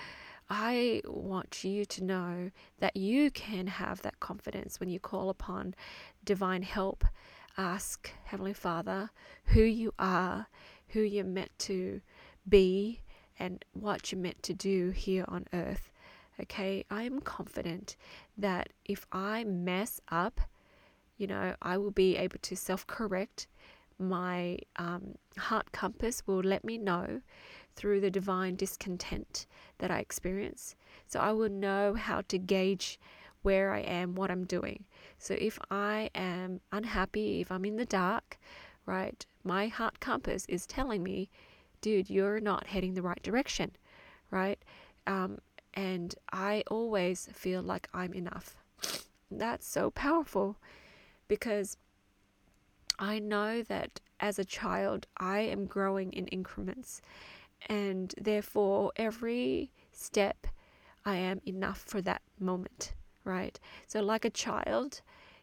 [0.53, 5.77] I want you to know that you can have that confidence when you call upon
[6.25, 7.05] divine help
[7.61, 9.11] ask Heavenly Father
[9.45, 10.47] who you are,
[10.89, 12.01] who you're meant to
[12.49, 13.03] be,
[13.39, 15.93] and what you're meant to do here on earth.
[16.41, 17.97] Okay, I am confident
[18.39, 20.41] that if I mess up,
[21.19, 23.47] you know, I will be able to self correct.
[23.99, 27.21] My um, heart compass will let me know
[27.77, 29.47] through the divine discontent
[29.79, 30.77] that I experience.
[31.07, 32.99] So I will know how to gauge
[33.43, 34.85] where I am, what I'm doing.
[35.19, 38.39] So if I am unhappy, if I'm in the dark,
[38.87, 41.31] right, my heart compass is telling me,
[41.81, 43.73] dude, you're not heading the right direction,
[44.31, 44.59] right?
[45.07, 45.39] Um,
[45.75, 48.57] and I always feel like I'm enough.
[49.31, 50.57] That's so powerful
[51.29, 51.77] because
[52.99, 57.01] I know that as a child, I am growing in increments,
[57.67, 60.47] and therefore, every step
[61.07, 62.93] I am enough for that moment
[63.25, 63.59] right?
[63.87, 65.03] So, like a child,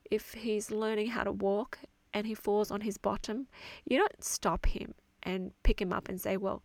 [0.09, 1.79] if he's learning how to walk
[2.13, 3.47] and he falls on his bottom,
[3.85, 6.63] you don't stop him and pick him up and say, Well,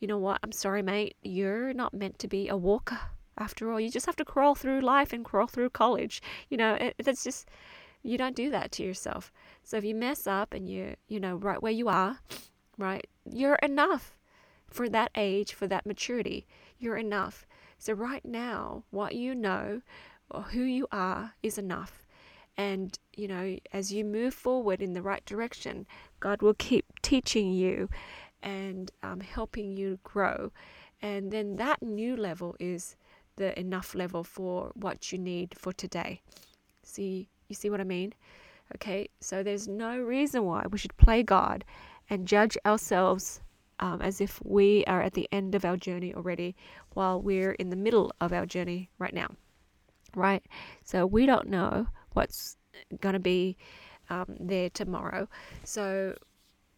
[0.00, 0.40] you know what?
[0.42, 1.16] I'm sorry, mate.
[1.22, 2.98] You're not meant to be a walker.
[3.38, 6.20] After all, you just have to crawl through life and crawl through college.
[6.48, 7.48] You know, it, that's just,
[8.02, 9.32] you don't do that to yourself.
[9.62, 12.18] So if you mess up and you, you know, right where you are,
[12.76, 14.18] right, you're enough
[14.68, 16.46] for that age, for that maturity.
[16.78, 17.46] You're enough.
[17.78, 19.82] So right now, what you know,
[20.40, 22.06] who you are is enough.
[22.56, 25.86] And, you know, as you move forward in the right direction,
[26.20, 27.88] God will keep teaching you
[28.42, 30.52] and um, helping you grow.
[31.00, 32.96] And then that new level is
[33.36, 36.20] the enough level for what you need for today.
[36.82, 38.12] See, you see what I mean?
[38.74, 41.64] Okay, so there's no reason why we should play God
[42.08, 43.40] and judge ourselves
[43.80, 46.54] um, as if we are at the end of our journey already
[46.94, 49.28] while we're in the middle of our journey right now
[50.14, 50.44] right?
[50.84, 52.56] So we don't know what's
[53.00, 53.56] going to be
[54.10, 55.28] um, there tomorrow.
[55.64, 56.16] So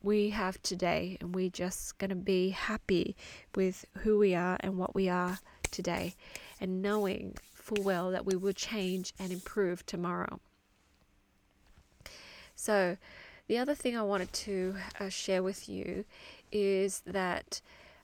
[0.03, 3.17] we have today, and we're just going to be happy
[3.55, 5.39] with who we are and what we are
[5.71, 6.15] today
[6.61, 10.39] and knowing full well that we will change and improve tomorrow.
[12.55, 12.97] So,
[13.47, 16.05] the other thing I wanted to uh, share with you
[16.53, 17.61] is that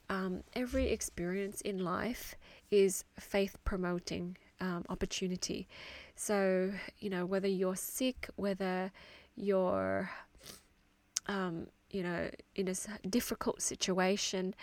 [0.08, 2.34] um, every experience in life
[2.70, 5.68] is faith promoting um, opportunity.
[6.16, 8.92] So, you know, whether you're sick, whether
[9.36, 10.10] you're,
[11.26, 14.54] um, you know, in a difficult situation,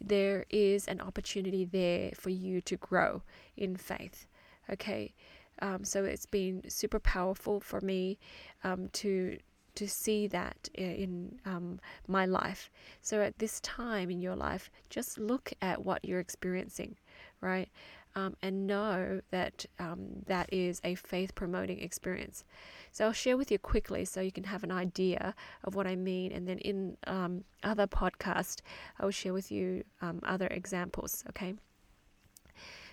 [0.00, 3.22] there is an opportunity there for you to grow
[3.56, 4.26] in faith.
[4.70, 5.14] Okay.
[5.60, 8.18] Um, so it's been super powerful for me
[8.64, 9.38] um, to
[9.74, 12.68] to see that in um, my life.
[13.00, 16.96] So at this time in your life, just look at what you're experiencing,
[17.40, 17.68] right?
[18.14, 22.42] Um, and know that um, that is a faith promoting experience.
[22.90, 25.94] So I'll share with you quickly so you can have an idea of what I
[25.94, 26.32] mean.
[26.32, 28.60] And then in um, other podcasts,
[28.98, 31.54] I will share with you um, other examples, okay?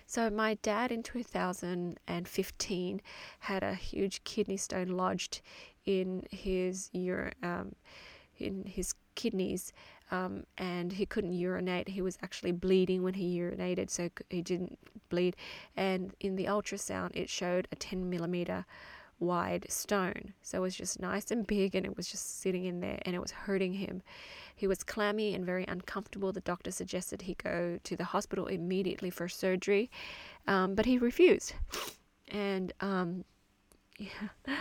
[0.08, 3.00] So, my dad in 2015
[3.40, 5.40] had a huge kidney stone lodged
[5.84, 7.74] in his ur- um,
[8.38, 9.72] in his kidneys,
[10.10, 11.88] um, and he couldn't urinate.
[11.88, 15.36] He was actually bleeding when he urinated, so he didn't bleed.
[15.76, 18.64] And in the ultrasound, it showed a 10 millimeter
[19.18, 20.34] wide stone.
[20.42, 23.14] So it was just nice and big, and it was just sitting in there, and
[23.14, 24.02] it was hurting him.
[24.54, 26.32] He was clammy and very uncomfortable.
[26.32, 29.90] The doctor suggested he go to the hospital immediately for surgery,
[30.46, 31.54] um, but he refused.
[32.28, 33.24] And um,
[33.98, 34.54] yeah.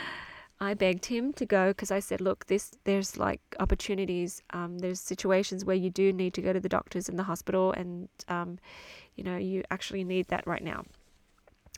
[0.59, 4.41] I begged him to go because I said, look, this there's like opportunities.
[4.51, 7.73] Um, there's situations where you do need to go to the doctors in the hospital,
[7.73, 8.59] and um,
[9.15, 10.83] you know you actually need that right now.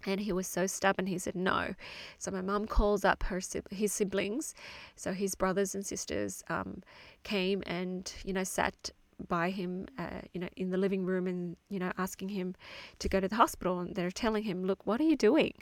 [0.06, 1.08] And he was so stubborn.
[1.08, 1.74] He said no.
[2.20, 4.54] So my mum calls up her his siblings,
[4.96, 6.84] so his brothers and sisters um,
[7.24, 8.92] came and you know sat
[9.28, 12.54] by him, uh, you know, in the living room and you know asking him
[13.00, 13.80] to go to the hospital.
[13.80, 15.56] And they're telling him, look, what are you doing?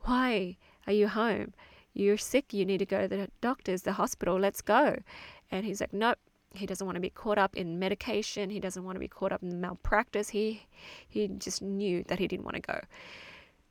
[0.00, 0.56] Why
[0.88, 1.54] are you home?
[1.94, 2.52] You're sick.
[2.52, 4.38] You need to go to the doctors, the hospital.
[4.38, 4.98] Let's go.
[5.50, 6.18] And he's like, Nope.
[6.54, 8.48] He doesn't want to be caught up in medication.
[8.48, 10.30] He doesn't want to be caught up in malpractice.
[10.30, 10.62] He,
[11.06, 12.80] he just knew that he didn't want to go.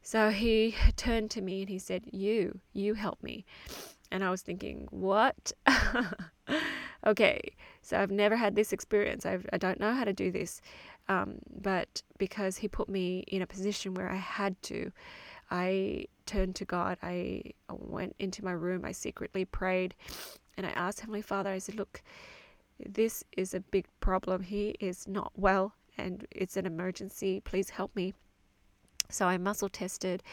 [0.03, 3.45] So he turned to me and he said, You, you help me.
[4.11, 5.51] And I was thinking, What?
[7.05, 7.41] okay,
[7.81, 9.25] so I've never had this experience.
[9.25, 10.61] I've, I don't know how to do this.
[11.09, 14.91] Um, but because he put me in a position where I had to,
[15.49, 16.97] I turned to God.
[17.01, 18.85] I went into my room.
[18.85, 19.95] I secretly prayed
[20.55, 22.01] and I asked Heavenly Father, I said, Look,
[22.83, 24.43] this is a big problem.
[24.43, 27.39] He is not well and it's an emergency.
[27.39, 28.13] Please help me.
[29.09, 30.23] So I muscle tested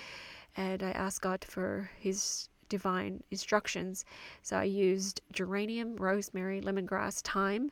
[0.57, 4.05] and I asked God for His divine instructions.
[4.43, 7.71] So I used geranium, rosemary, lemongrass, thyme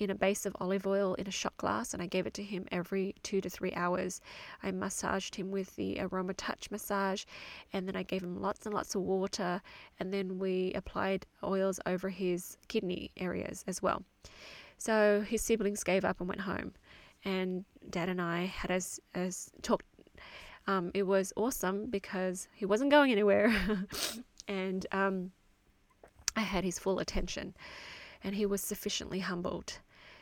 [0.00, 2.42] in a base of olive oil in a shot glass and I gave it to
[2.42, 4.20] him every two to three hours.
[4.62, 7.24] I massaged him with the aroma touch massage
[7.72, 9.60] and then I gave him lots and lots of water
[9.98, 14.02] and then we applied oils over his kidney areas as well.
[14.78, 16.72] So his siblings gave up and went home
[17.24, 19.84] and dad and I had as as talked
[20.66, 23.52] um, it was awesome because he wasn't going anywhere
[24.50, 25.32] and um,
[26.36, 27.54] I had his full attention
[28.22, 29.78] and he was sufficiently humbled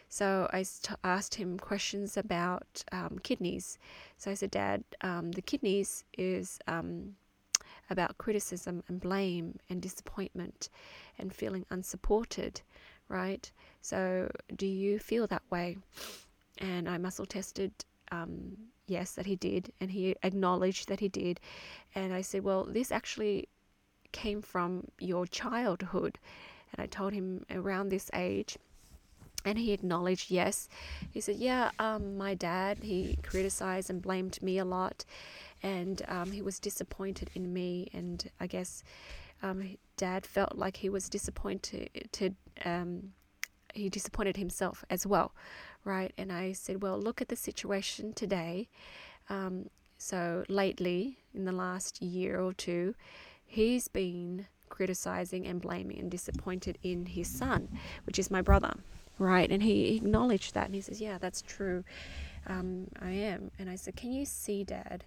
[0.09, 0.65] so I
[1.05, 3.79] asked him questions about um, kidneys.
[4.17, 7.17] So I said, Dad, um, the kidneys is um,
[7.91, 10.71] about criticism and blame and disappointment
[11.19, 12.63] and feeling unsupported,
[13.09, 13.51] right?
[13.83, 15.77] So do you feel that way?
[16.59, 17.73] And I muscle tested.
[18.11, 21.41] Um, yes, that he did, and he acknowledged that he did.
[21.95, 23.49] And I said, Well, this actually
[24.13, 26.19] came from your childhood.
[26.73, 28.59] And I told him around this age,
[29.45, 30.69] and he acknowledged yes.
[31.11, 35.05] He said yeah um, my dad he criticized and blamed me a lot
[35.63, 38.85] and um, he was disappointed in me and i guess
[39.43, 43.13] um, dad felt like he was disappointed to, um,
[43.75, 45.33] he disappointed himself as well
[45.85, 46.13] right?
[46.19, 48.69] And i said well look at the situation today.
[49.31, 49.69] Um,
[49.99, 52.95] so lately in the last year or two
[53.49, 57.69] he's been criticizing and blaming and disappointed in his son
[58.05, 58.75] which is my brother
[59.19, 59.51] right?
[59.51, 61.85] And he acknowledged that and he says, Yeah, that's true.
[62.47, 63.51] Um, I am.
[63.59, 65.05] And I said, Can you see, Dad,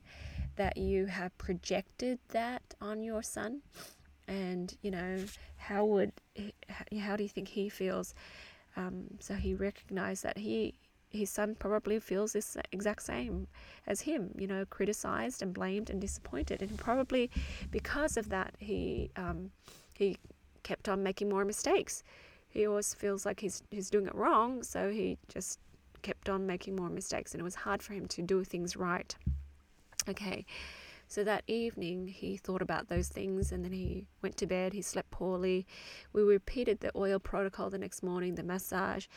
[0.56, 3.62] that you have projected that on your son?
[4.28, 5.18] And, you know,
[5.58, 6.12] how would,
[7.00, 8.14] how do you think he feels?
[8.78, 10.76] Um, so he recognized that he,
[11.12, 13.48] his son probably feels this exact same
[13.88, 16.62] as him, you know, criticized and blamed and disappointed.
[16.62, 17.30] And probably
[17.70, 19.52] because of that, he, um,
[19.94, 20.18] he
[20.64, 22.04] kept on making more mistakes
[22.52, 25.60] he always feels like he's he's doing it wrong, so he just
[26.02, 29.16] kept on making more mistakes, and it was hard for him to do things right.
[30.10, 30.46] Okay,
[31.12, 34.72] so that evening he thought about those things and then he went to bed.
[34.72, 35.68] He slept poorly.
[36.14, 39.08] We repeated the oil protocol the next morning, the massage,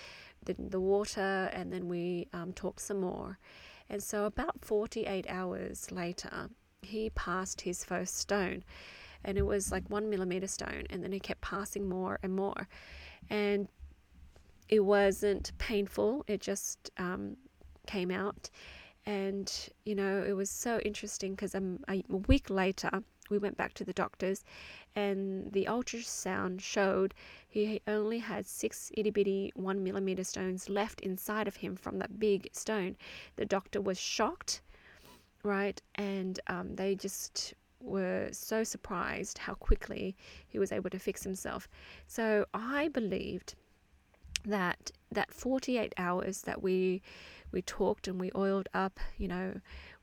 [0.45, 3.38] the, the water, and then we um, talked some more.
[3.88, 6.51] And so, about 48 hours later,
[6.82, 8.64] he passed his first stone.
[9.22, 10.84] And it was like one millimeter stone.
[10.90, 12.66] And then he kept passing more and more.
[13.30, 13.68] And
[14.68, 17.36] it wasn't painful, it just um,
[17.86, 18.51] came out.
[19.07, 19.52] And,
[19.84, 23.84] you know, it was so interesting because um, a week later, we went back to
[23.84, 24.44] the doctors,
[24.96, 27.14] and the ultrasound showed
[27.48, 32.18] he only had six itty bitty one millimeter stones left inside of him from that
[32.18, 32.96] big stone.
[33.36, 34.62] The doctor was shocked,
[35.42, 35.80] right?
[35.96, 40.16] And um, they just were so surprised how quickly
[40.48, 41.68] he was able to fix himself.
[42.07, 43.55] So I believed
[44.46, 47.00] that that 48 hours that we
[47.55, 49.55] we talked and we oiled up, you know,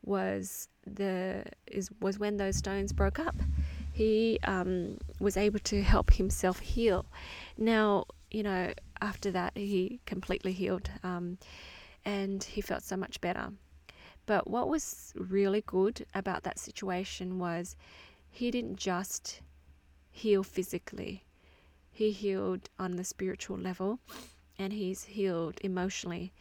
[0.03, 3.35] was the is was when those stones broke up.
[3.93, 7.05] He um, was able to help himself heal.
[7.57, 11.37] Now, you know, after that, he completely healed, um,
[12.05, 13.49] and he felt so much better.
[14.25, 17.75] But what was really good about that situation was
[18.29, 19.41] he didn't just
[20.09, 21.25] heal physically,
[21.91, 23.99] he healed on the spiritual level
[24.57, 26.31] and he's healed emotionally.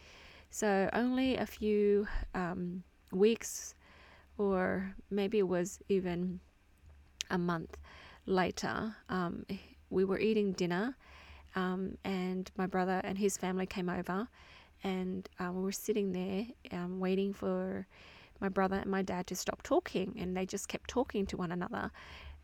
[0.51, 2.83] So, only a few um,
[3.13, 3.77] weeks,
[4.37, 6.41] or maybe it was even
[7.31, 7.79] a month
[8.27, 9.47] later, um,
[9.91, 10.97] we were eating dinner,
[11.55, 14.27] um, and my brother and his family came over,
[14.83, 17.87] and uh, we were sitting there um, waiting for
[18.41, 21.53] my brother and my dad to stop talking, and they just kept talking to one
[21.53, 21.93] another,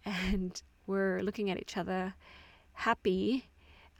[0.04, 2.14] and we're looking at each other,
[2.72, 3.48] happy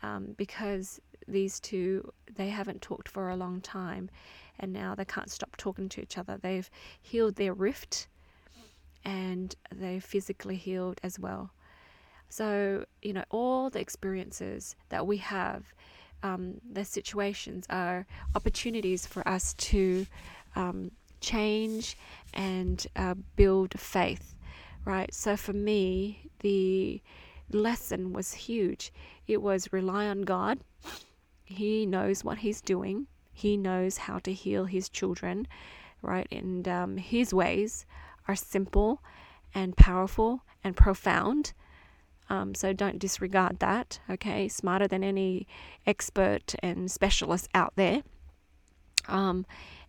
[0.03, 4.11] um, because these two they haven't talked for a long time
[4.59, 6.39] and now they can't stop talking to each other.
[6.41, 6.69] They've
[7.01, 8.09] healed their rift
[9.05, 11.51] and they've physically healed as well.
[12.29, 15.65] So you know all the experiences that we have
[16.23, 20.07] um, the situations are opportunities for us to
[20.57, 21.97] um, change
[22.35, 24.37] and uh, build faith
[24.87, 25.13] right?
[25.13, 27.03] So for me the
[27.51, 28.93] lesson was huge.
[29.27, 30.61] It was rely on god
[31.47, 33.07] he knows what he's doing.
[33.33, 35.47] He knows how to heal his children,
[36.03, 36.27] right?
[36.31, 37.87] And um, his ways
[38.27, 39.01] are simple
[39.55, 41.53] and powerful and profound.
[42.29, 44.49] Um, so don't disregard that, okay?
[44.49, 45.47] Smarter than any
[45.87, 48.03] expert and specialist out there.
[49.07, 49.47] Um,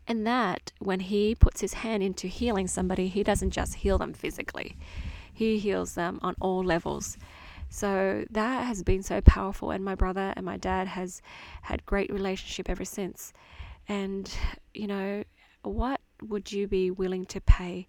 [0.08, 4.14] and that when he puts his hand into healing somebody, he doesn't just heal them
[4.14, 4.78] physically,
[5.34, 7.18] he heals them on all levels.
[7.70, 11.22] So that has been so powerful and my brother and my dad has
[11.64, 13.34] had great relationship ever since.
[13.88, 14.32] And
[14.74, 15.24] you know,
[15.64, 17.88] what would you be willing to pay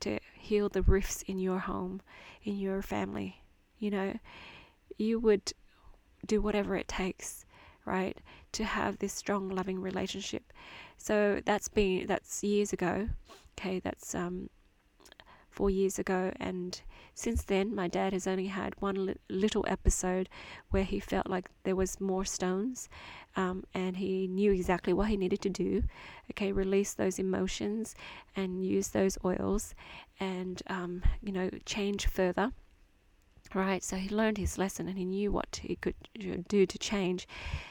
[0.00, 2.00] to heal the rifts in your home,
[2.42, 3.42] in your family?
[3.78, 4.14] You know,
[4.96, 5.52] you would
[6.26, 7.44] do whatever it takes,
[7.84, 8.18] right,
[8.52, 10.52] to have this strong, loving relationship.
[10.96, 13.08] So that's been that's years ago.
[13.58, 14.50] Okay, that's um,
[15.58, 16.80] four years ago, and
[17.14, 20.28] since then, my dad has only had one li- little episode
[20.70, 22.88] where he felt like there was more stones,
[23.34, 25.82] um, and he knew exactly what he needed to do.
[26.30, 27.96] Okay, release those emotions
[28.36, 29.74] and use those oils,
[30.20, 32.52] and um, you know change further
[33.54, 35.94] right so he learned his lesson and he knew what he could
[36.48, 37.26] do to change.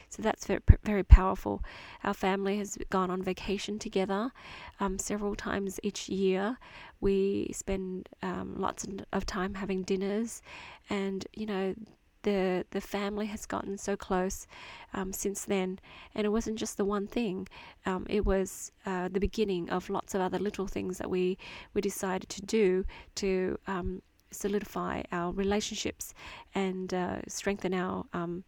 [0.08, 1.62] So that's very, very powerful.
[2.02, 4.32] Our family has gone on vacation together
[4.80, 6.56] um, several times each year.
[7.00, 10.42] We spend um, lots of time having dinners
[10.90, 11.74] and you know
[12.22, 14.46] the the family has gotten so close
[14.92, 15.78] um, since then,
[16.14, 17.48] and it wasn't just the one thing.
[17.86, 21.38] Um, it was uh, the beginning of lots of other little things that we
[21.74, 22.84] we decided to do
[23.16, 26.14] to um, solidify our relationships
[26.54, 28.44] and uh, strengthen our um,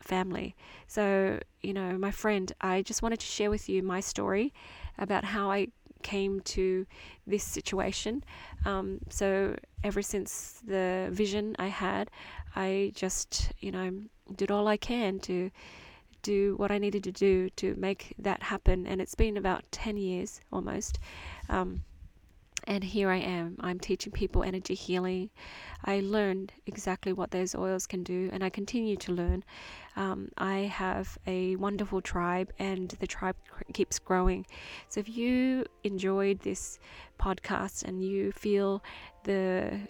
[0.00, 0.54] family.
[0.86, 4.52] So, you know, my friend, I just wanted to share with you my story
[4.98, 5.68] about how I
[6.02, 6.86] came to
[7.26, 8.24] this situation.
[8.64, 12.10] Um, so, ever since the vision I had,
[12.56, 13.92] I just, you know,
[14.34, 15.50] did all I can to
[16.22, 18.86] do what I needed to do to make that happen.
[18.86, 20.98] And it's been about 10 years almost.
[21.48, 21.82] Um,
[22.64, 23.56] and here I am.
[23.60, 25.30] I'm teaching people energy healing.
[25.84, 29.44] I learned exactly what those oils can do, and I continue to learn.
[29.96, 33.36] Um, I have a wonderful tribe, and the tribe
[33.72, 34.46] keeps growing.
[34.88, 36.78] So if you enjoyed this
[37.18, 38.82] podcast and you feel
[39.24, 39.80] the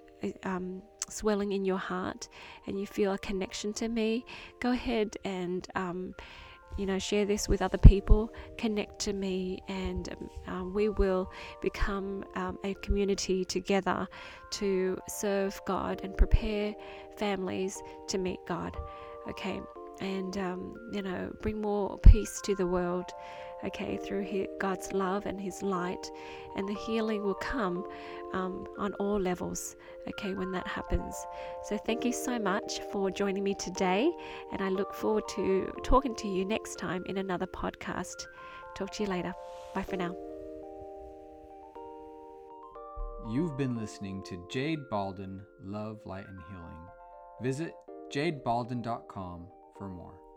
[0.45, 2.29] um, swelling in your heart
[2.67, 4.25] and you feel a connection to me,
[4.61, 6.15] go ahead and um,
[6.77, 10.09] you know, share this with other people, connect to me, and
[10.47, 14.07] um, we will become um, a community together
[14.51, 16.75] to serve God and prepare
[17.17, 18.77] families to meet God.
[19.29, 19.61] Okay,
[20.01, 23.11] and um, you know, bring more peace to the world.
[23.65, 26.11] Okay, through his, God's love and His light,
[26.57, 27.87] and the healing will come
[28.33, 29.77] um, on all levels.
[30.09, 31.15] Okay, when that happens.
[31.65, 34.11] So, thank you so much for joining me today,
[34.53, 38.27] and I look forward to talking to you next time in another podcast.
[38.75, 39.35] Talk to you later.
[39.75, 40.17] Bye for now.
[43.29, 46.89] You've been listening to Jade Balden Love, Light, and Healing.
[47.43, 47.75] Visit
[48.11, 49.47] jadebalden.com
[49.77, 50.30] for more.